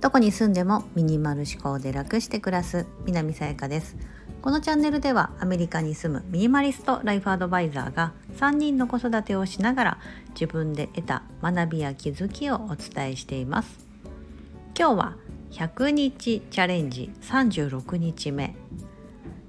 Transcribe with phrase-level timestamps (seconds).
[0.00, 3.96] どこに住んでもミニマル思考で楽して暮らす南さやかです。
[4.42, 9.98] このチャンネルではアメリカに住むミニマリストライフアドバイザーが3人の子育てをしながら
[10.30, 13.86] 自分で得た学びや気づきをお伝えしています。
[14.76, 15.16] 今日は
[15.52, 18.56] 100日チャレンジ36日目。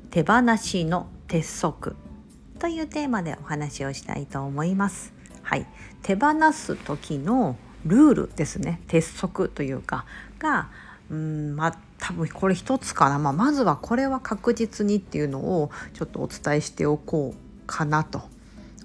[0.10, 1.96] 手放しの鉄則
[2.60, 5.21] というテーマでお話をしたいと思います。
[5.52, 5.66] はい。
[6.02, 8.82] 手放す時のルールですね。
[8.88, 10.06] 鉄則というか
[10.40, 10.70] が
[11.10, 18.22] うんまあ多分これ一つかな、まあ、まずはこれは確実にっていうのをちょっとお伝えしておこうかなと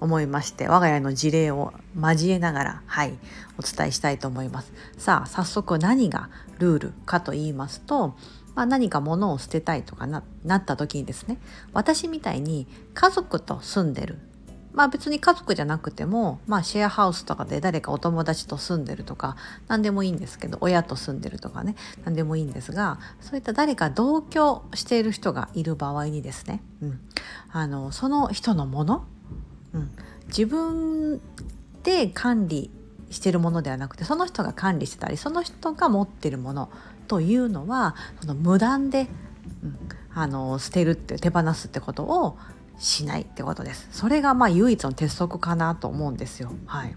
[0.01, 3.13] 思いまして我が家の事例を交えながらはい
[3.57, 4.73] お伝えしたいと思います。
[4.97, 8.17] さあ早速何がルールかと言いますと、
[8.55, 11.37] まあ、何か物を捨てたいとかななった時にですね
[11.71, 14.19] 私みたいに家族と住んでる
[14.77, 19.35] まあ別に家族じゃなくても、まあ、シェアハウスとかで誰かお友達と住んでるとか
[19.67, 21.75] 何でもいいんですけど親と住んでるとかね
[22.05, 26.99] 何でもいいんですがそういった誰か同居している人がいる場合にですね、うん、
[27.51, 29.03] あのその人のもの、
[29.73, 29.91] うん、
[30.27, 31.21] 自分
[31.81, 32.69] で管理
[33.09, 36.69] してるものではなくてその人が管理してたりその人が持ってるもの
[37.07, 39.07] というのはその無断で、
[39.63, 39.79] うん、
[40.13, 42.37] あの捨てるって手放すってことを
[42.77, 43.87] しないってことです。
[43.91, 46.51] それがまあ唯一の鉄則かなと思うんですよ。
[46.65, 46.95] はい。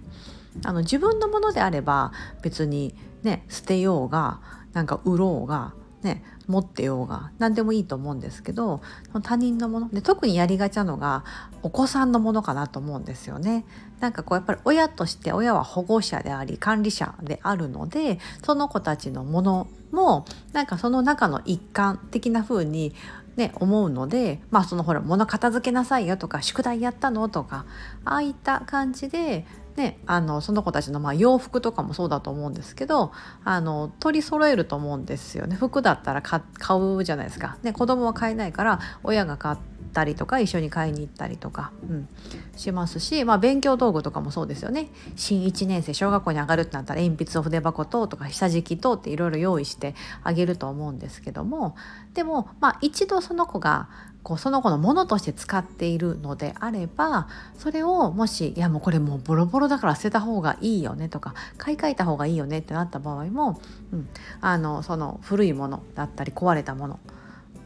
[0.64, 4.40] あの自分のものであれば別にね捨てようが
[4.72, 8.80] なんか売ろうがね持ってようが何でもいいと思うんですけど
[9.22, 11.24] 他人のもので特にやりがちなのが
[11.62, 13.64] お子さんのものかなと思うんですよね。
[14.00, 22.94] なんかこうやっぱり親として親は保護者であり管理者であるのでその子たちのものもなんかその中の一環的な風に
[23.36, 27.64] ね、思うのでまあそのほら物片付けなさいよとか宿題やったのとか
[28.04, 33.12] ああいった感じで、ね、あのその子たちのまあ洋服とかもそうだと思うんですけど
[33.44, 35.56] あの取り揃えると思うんですよね。
[35.56, 36.40] 服だったら買
[36.78, 42.08] うじゃないですか、ね、子供は買えないから親が買ってったりとか一緒に買いに行ったりとか、うん、
[42.56, 44.88] しますし、まあ、勉強道具とかもそうですよね。
[45.16, 51.74] 新1年生小学校に上がるってなったら鉛筆と筆箱等とか下敷き等っていろいろ用意してあげると思うんですけども。
[52.14, 53.88] でも、まあ、一度その子が
[54.22, 63.60] こうその子のものとして使っているのであればそれをもしいやもうこれもうボロボロだから捨てた方がいいよねとか買い替えた方がいいよねってなった場合も、
[63.92, 64.08] うん、
[64.42, 67.00] あのその古いものだったり壊れたもの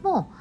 [0.01, 0.31] も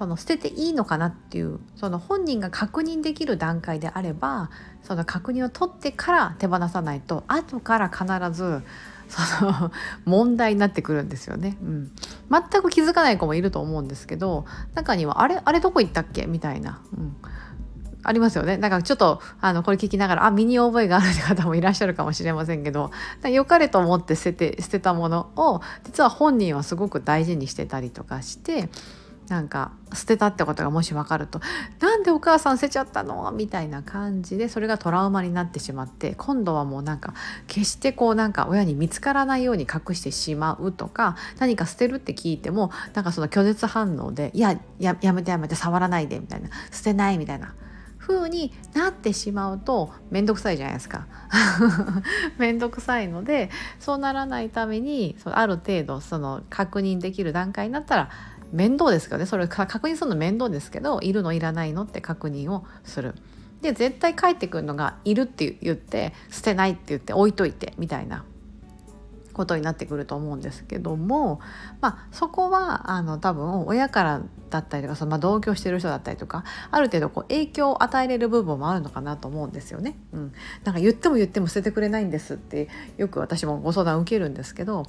[0.00, 4.50] その捨てていいのかなっていうその本人が確認できる段階であれば
[4.82, 8.62] その確認を取ってから手放さないと後から必ず
[9.10, 9.70] その
[10.06, 11.92] 問題になってくるんですよね、うん、
[12.30, 17.16] 全く気づかない子もいると思うんですけど中には「あれあれどこ行ったっけ?」みたいな、うん、
[18.02, 18.56] ありますよね。
[18.56, 22.90] だかちょっとあのこれ聞きながらあ身に覚えがあるって方もいらっしゃるかもしれませんけど
[23.24, 28.70] 良かれと思って捨てて捨てたものを実は本人はすごく大事にしてたりとかして
[29.30, 31.40] なんか捨てたってことがもし分かると
[31.78, 37.14] 「なんでお母さん捨てちゃったの?」みたいな感じでそれがトラウマになってしまって今度はもうなんか
[37.46, 47.54] 決してこうなんか親に見つからないように隠してしまうとか何か捨てるって聞いてもなんかその拒絶反応で「いやややめてやめて触らないで」みたいな「捨てない」みたいな。
[48.10, 51.06] 風になってしまうと面倒くさいじゃないですか
[52.38, 58.10] 面倒くさいのでそうならないためにある程度その確認できる段階になったら
[58.52, 63.14] 面倒ですけどねそれ確認するの面倒ですけどいるのいらないのって確認をする。
[63.62, 68.24] で絶対帰ってくるのがいるって言って捨てないって言って置いといてみたいな
[69.34, 71.40] ことになってくると思うんですけども、
[71.80, 79.96] まあ、そこはあの多分親からだったりとかその、まあ、同居してる人だったりとかある程度こう影響を与えれる部分もあるのかなと思うんですよね。
[80.12, 80.32] うん、
[80.64, 84.84] なんか言っても言っても捨ててくれないんですってよく私もご相談受けるんですけど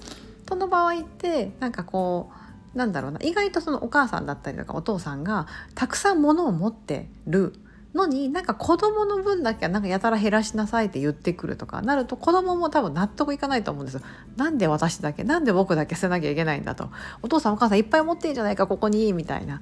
[0.50, 7.54] その場合ってなんかこうなんだろうな意外とそのお母さんだったりとかお父さんがたくさん物を持ってる
[7.94, 14.02] のになんか子供の分だけはなんかやたら減らしなさいって言ってくるとかなると子供も多分納得いかないと思うんですよ。
[14.38, 16.90] なんで私だけなんで僕だけ捨てなきゃいけないんだと
[17.22, 19.62] お父さんお母さんいっぱい持ってんじゃないかここにいいみたいな。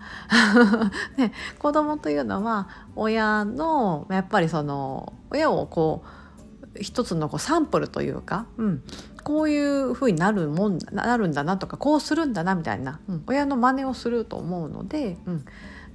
[1.17, 8.83] ね、子供というのは親のやっぱりその親をこう一つのこうサンプルというか、うん、
[9.29, 15.45] こういう風になるもんなるんだなとかこうするんだなみたいな、うん、親の真似をすると思うので、うん、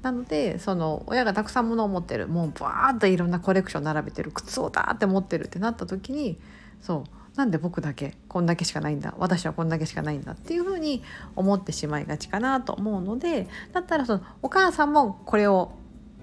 [0.03, 6.39] なのでその親がたくさんものを持ってるもうバーッといろんなコレクション並べてる靴をだーって持ってるってなった時に
[6.81, 11.03] そうなんで僕だけこんだけしかないんだ私はこんだけしかないんだっていうふうに
[11.35, 15.73] 思ってしまいがちかなと思うのでだったらそのお母さんもこれを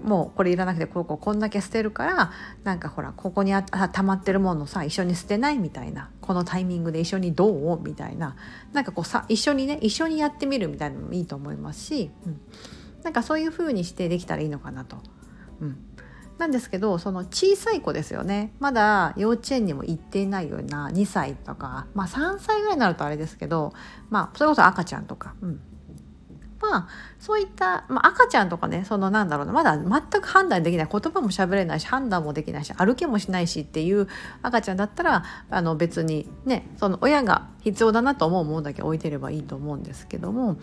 [0.02, 2.32] もうこれいらなくてこうこうこんだけ捨てるから
[2.64, 7.80] なんかほらここにあ溜まってるものさ一緒に捨てないみたいなこのタイミングで一緒にどう？
[7.82, 8.36] みたいな
[8.72, 12.40] なんかこうさ一緒にね一緒にやってみるみたいなのもいいと思いますし、うん、
[13.02, 14.96] なんかそういう風にしてできたらいいのかなと。
[15.60, 15.78] うん、
[16.38, 18.52] なんですけどその小さい子ですよね。
[18.58, 23.72] まだ幼稚園にも行っていないような2歳とか、まあ、3歳ぐらいになるとあれですけど、
[24.10, 25.60] まあ、それこそ赤ちゃんとか、うん、
[26.72, 26.88] まあ
[27.20, 34.08] そういった、まあ、赤ちゃんとかねそのなんだろうなまだ全く判断できない言葉も喋れないし判断もできないし歩けもしないしっていう
[34.40, 40.56] 赤ちゃんだったらあの別にねその親が必要だなと思うものだけ置いてればいいと思うんですけども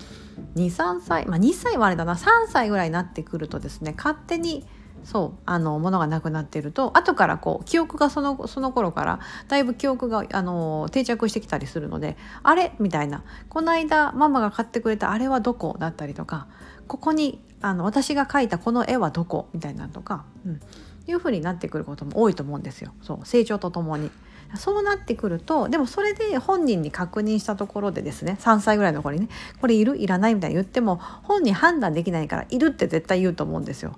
[0.56, 4.66] 23歳まあ2歳はあれだな3歳ぐらいになってくるとですね勝手に
[5.10, 12.74] そうあのものがなくなってると後からこう記憶がそのその頃からだいぶ記憶があの定着してきたりするのであれ？
[12.78, 13.24] みたいな。
[13.50, 15.76] この間ママが買ってくれたあれはどこ？
[15.80, 16.46] だったりとか
[16.88, 19.48] ここにあの私が描いたこの絵はどこ？
[19.52, 20.60] みたいなとか、うん、
[21.08, 22.94] いうふうになってくることも多いと思うんですよ。
[23.02, 24.12] そう成長とともに。
[24.54, 29.30] そうなってくるとでもそれで本人に確認したところでですね3歳ぐらいの子にね
[29.60, 29.98] これいる？
[29.98, 30.36] いらない？
[30.36, 33.96] みたいに言っても本人判断できないからいるって絶対言うと思うんですよ。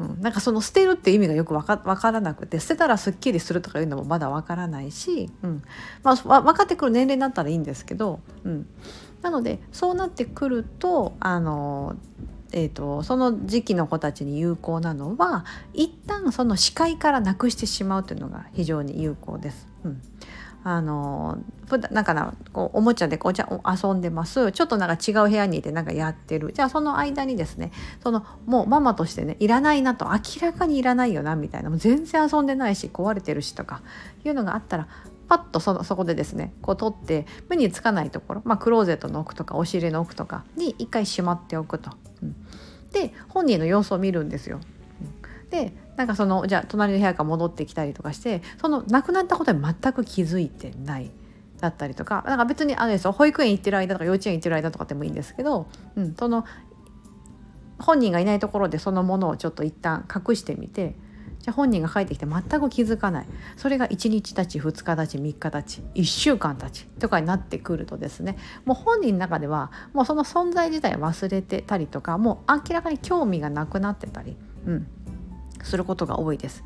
[0.00, 5.62] うん、なんかその捨てるって意味がよく分か分からなくて捨てたらすっきりするとかいうのもまだ分からないし、うん。
[6.02, 8.66] まあ、分かってくる年齢になったらいいんですけど、うん、
[9.20, 11.96] なのでそうなってくるとあの
[12.52, 15.44] えーとその時期の子たちに有効なのは
[15.74, 19.68] 一旦その視界からなくしてしまうというのが非常に有効です。
[19.84, 20.02] うん。
[20.62, 27.72] あの普段なんかなこうおもちゃでこうじゃ遊んでますちょっとなんか違う部屋にいてなんかやってるじゃあその間にですね
[28.02, 33.82] そのもうママとしてねいらないなと明らかにいらないよなみたいなもう全然遊んでないし壊れてるしとか
[34.24, 34.88] いうのがあったら
[35.28, 41.92] パッとそのそこでですねこう取って目につかないところ、まあ、クローゼットの奥とかお尻の奥とかに一回しまっておくと。
[42.20, 42.36] うん、
[42.90, 44.60] で本人の様子を見るんですよ。
[45.50, 51.10] でなんかそのじゃあ隣の部屋から戻ってきたりとかしてその亡くなったことに全く気づいてない
[51.60, 56.46] だったりとかなんか別にあれですよ保育園行ってる間とか幼稚園行ってる間とかでもいいんですけど、うん、その
[57.78, 60.94] 本人がいないところでそのものをちょっと一旦隠してみて
[61.40, 63.26] じゃあ本人が帰ってきて全く気づかない。
[63.56, 74.36] それが1日たち2日たち3日たち1週間たちとかになってくるとですねもう本人の中ではもうその存在自体忘れてたりとかもう明らかに興味がなくなってたり、
[74.66, 74.86] うん、
[75.62, 76.64] することが多いです。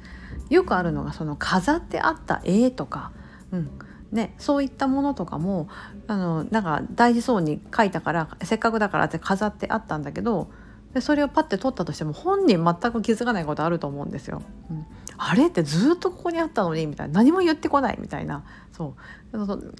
[0.50, 3.12] よくあるのがその飾ってあった絵とか、
[3.52, 3.70] うん
[4.12, 5.68] ね、そういったものとかも
[6.06, 10.50] あのなんか大事そうに書いたからせっかくだからって飾ってあったんだけど
[10.94, 14.42] でそれをパッて取ったとしても本人全く気づかないことあると思うんですよ。
[14.70, 15.46] うん、あれ？
[15.46, 17.14] ってずっとここにあったのにみたいな。
[17.14, 18.44] 何も言ってこないみたいな。
[18.72, 19.36] そう。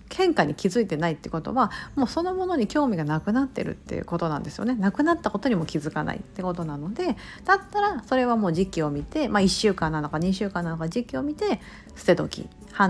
[0.09, 4.75] 喧嘩に気づいてないってことはもうそのものに興味がなくなってるっていうことなんですよね。
[4.75, 11.61] なくなったことにも気づかないってことなのでだったらそれはもう時期を見て、まあ、1週間なのか2週間なのか時期を見て
[11.95, 12.49] 捨て時。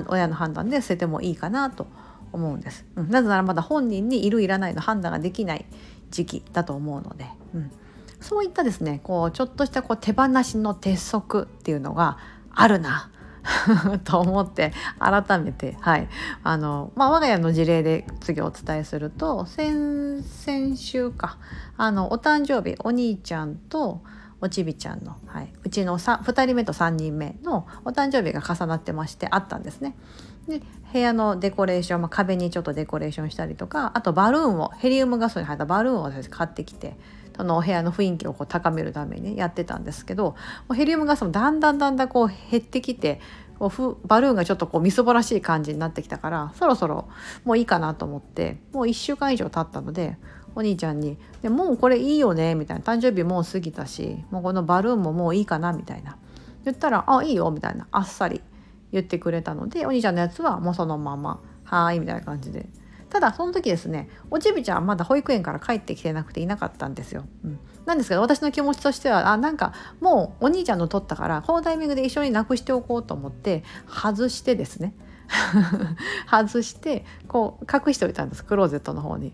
[0.08, 1.87] 親の判断で捨ててもいいかなと
[2.32, 5.67] 思うんです、うん、なぜならまだ本人にいるいらないの判断ができない
[6.11, 7.70] 時期だと思うので、うん、
[8.20, 12.19] そういったですねこうちょっとしたこう手放しの鉄則っていうのが
[12.55, 13.11] あるな。
[14.05, 16.09] と思って改めてはい。
[16.43, 21.39] あの、まあ、我が家の事例で次お伝えすると先々週か。
[21.77, 24.01] あのお誕生日お兄ちゃんと
[24.41, 29.97] おちびちゃんの、はい、うちの2人目と3人目のお誕生日が重なってましてあったんですね。
[30.49, 30.61] で
[30.93, 36.97] 部屋のデコレーション、まあ、壁にちょっとデコレーションしたりとかあとバルーンをヘリウムガスに入ったバルーンを私買ってきて
[37.37, 40.37] そのお部屋の雰囲気をこう高めるために、やってたんですけど
[40.73, 43.20] ヘリウムガスもだんだんだんだんこう減ってきて
[43.58, 47.08] こうバルーンがちょっとこうみそぼらしい感じになってきたからそろそろ
[47.44, 50.17] もういいかなと思ってもう1週間以上経ったので
[50.55, 56.17] お兄ちゃんに「でもうこれいいよね」みたいな「誕生日もう過ぎたしもうこのバルーンももういいかな」みたいな。
[56.65, 57.87] 言ったら「あいいよ」みたいな。
[57.91, 58.41] あっさり
[58.93, 62.69] 言ってくれたのでお兄ちゃんのやつはもうそのまま「はーい」みたいな感じで。
[63.11, 67.25] ただその時ですねおちびちゃんまだ保育園から帰ってきてなくていなかったんですよ。
[67.44, 74.94] うん、なんですけど私の気持ちとしてはあなんかもうお兄ちゃんの取ったからこのタイミングで一緒になくしておこうと思って外してですね。
[76.29, 79.32] 外してこう隠しておいたんですクローゼットの方に。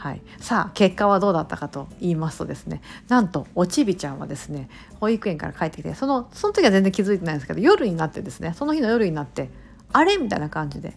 [0.00, 9.50] はい、さあ結果はどうだったかと言いますとですねなんとおちびちゃんはですね保育園から帰ってきてそのその時は全然気づいてないんですけど夜になってですねその日の夜になって
[9.92, 10.96] あれみたいな感じで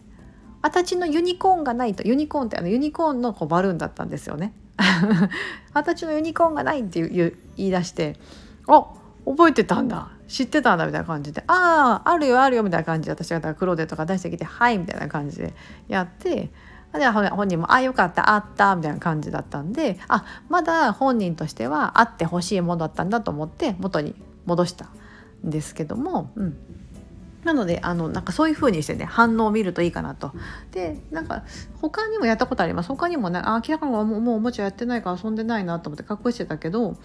[0.62, 4.54] 私のユニコーンがないとユニコーンってあのユニコーンのこうバルーンだったんですよね。
[5.74, 8.18] 私のユニコーンがないって言い出して
[8.68, 8.86] 「あ
[9.26, 15.54] 覚えてたんだ知ってたんだ」みたいな感じで「あああるよあるよ」みたいな感じで私がクローゼとか出してきて「はい」みたいな感じで
[15.90, 16.50] やって
[17.00, 24.90] で本人も「あよかったあった」みたいな感じだったんであまだ本人としてはあってほしいものだったんだと思って元に戻した
[25.46, 26.58] んですけども、うん、
[27.44, 30.32] なのであのなんかそういう風にしてね反応を見るといいかなと。
[30.72, 31.44] でなんか
[31.82, 36.96] 他にもやったことあります他にもねあ明らかにもうおもちゃやってないから遊んでないなと思って隠してたけど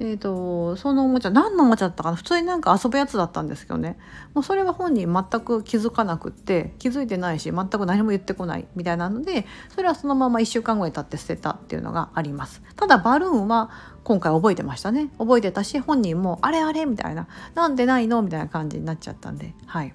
[0.00, 2.16] えーと、そのおもちゃ何のおもちゃだったかな？
[2.16, 3.96] 普通になんか遊ぶやつだったんですけどね。
[4.34, 12.60] もうそれは本人全く気づかなくって気づいてないし全く何も言ってこないみたいなのでそれはそのまま1週間後に経って捨てたっていうのがあります。
[12.74, 13.70] ただバルーンは
[14.02, 15.10] 今回覚えてましたね。
[15.18, 17.28] 覚えてたし本人もあれあれみたいな。
[17.54, 19.54] なんでないのみたいな感じになっちゃったんで。
[19.66, 19.94] はい。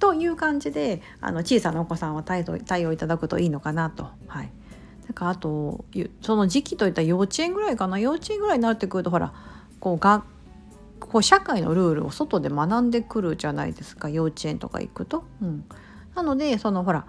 [0.00, 2.44] という感じであの小さなお子さんは対
[2.86, 4.08] 応いただくといいのかなと。
[4.26, 4.52] はい。
[5.08, 5.84] なんかあと
[6.20, 7.98] その時期といったら幼稚園ぐらいかな。
[7.98, 9.32] 幼稚園ぐらいになってくるとほら
[9.80, 10.22] こうが
[11.00, 14.10] こう社会のルールを外で学んでくるじゃないですか。
[14.10, 15.24] 幼稚園とか行くと。
[15.40, 15.64] うん、
[16.14, 17.06] なのでそのほら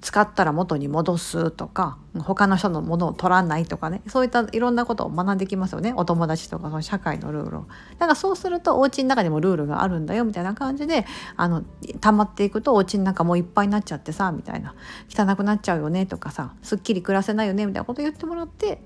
[0.00, 4.00] 使ったら元に戻すとか他の人のものを取らないとかね。
[4.06, 5.92] そういったいろんなことを学んできますよね。
[5.94, 7.66] お友達とかその社会のルールを。
[7.98, 11.62] だからそうするとお家の中にもルールがあるんだよみたいな感じであの
[12.00, 14.74] 溜まっていくとお家の中もういっぱいになっちゃってさみたいな。
[15.08, 18.82] 汚くなっちゃうよねとかさすっきり暮らせないよねみたいなこと言ってもらって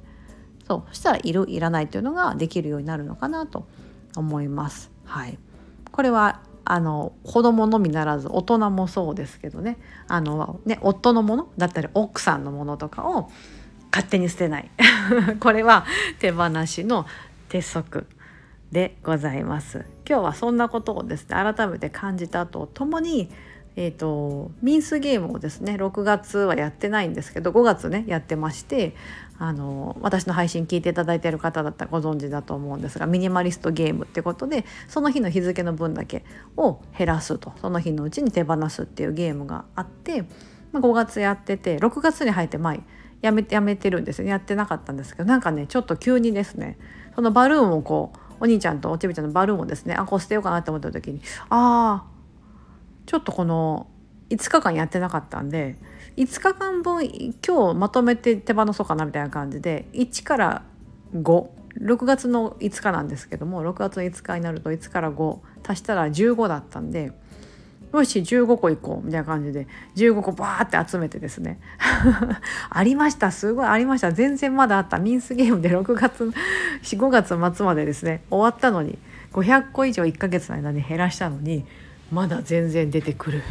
[0.66, 0.82] そう。
[0.88, 3.66] そしたらいるいらないっていうのができるようになるのかなと
[4.16, 4.90] 思います。
[5.04, 5.38] はい、
[5.92, 9.76] これはあの子供のみならず大人もそうですけどね。
[10.08, 13.30] あのね夫のものだったり奥さんのものとかを
[13.92, 14.70] 勝手に捨てない。
[15.40, 15.84] これは
[16.18, 17.06] 手放しの
[17.48, 18.06] 鉄則
[18.72, 19.84] でございます。
[20.08, 23.30] 今日はそんなことをですね改めて感じたとともに
[23.76, 28.94] えーと、ミンスゲームをですね6月はやってないんですけど5月ねやってまして
[29.36, 36.24] あの私の配信聞いていただいている方だったらご存知だと思うんですがミニマリストゲームってことでその日の日付の分だけ
[36.56, 40.22] を減らすとその日のうちに手放すっていうゲームがあって、
[40.70, 42.80] まあ、5月やってて6月に入って前
[43.22, 46.78] やめてやめてるんですよやってなかったんですけどなんかねちょっと急にですね
[47.16, 52.13] そのバルーンをこうお兄ちゃんとおちびちゃんのバルーンをですねあこう捨てようかなって思った時にああ
[53.06, 53.86] ちょっとこの
[54.30, 55.76] 5日間やってなかったんで
[56.16, 57.04] 5日間分
[57.46, 60.62] 今日まとめて手放そうかなみたいな感じで1から
[61.14, 67.12] 56月の5日なんですけども6月の5日になると1から5足したら15だったんで
[67.92, 71.60] よし15個いこうみたいな感じで15個バーって集めてですね
[72.70, 76.32] ありましたすごいありました全然まだあったミンスゲームで6月
[76.82, 77.08] 5
[77.38, 78.98] 月末までですね終わったのに
[79.32, 81.64] 500個以上1ヶ月の間に減らしたのに
[82.12, 83.42] まだ全然出てくる。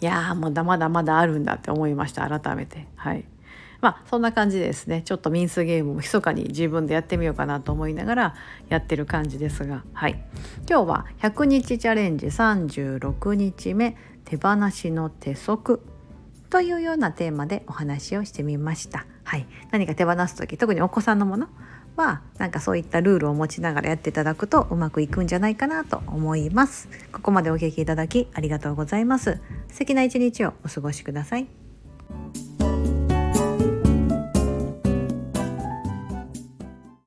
[0.00, 2.86] いやもうだまだまだあるんだって思いました改めて。
[2.96, 3.24] はい。
[3.80, 5.02] まあそんな感じですね。
[5.02, 8.34] ちょっとミンスゲームも密かに自分でやってみようかなと思いながら
[8.68, 9.84] やってる感じですが。
[9.94, 10.22] はい。
[10.68, 15.82] 今日は100日チャレンジ36日目手放しの手則
[16.50, 19.06] というようなテーマでお話をしてみました。
[19.24, 21.48] はい、何か手放す時特にお子さんのもの
[21.96, 26.88] はなんかそういったルールを持ちながらやっていただくとうまくいくんじゃないかなと思います。
[27.12, 29.40] ここまでお聞きいただきありがとうございます。
[29.68, 31.46] 素敵な一日をお過ごしください。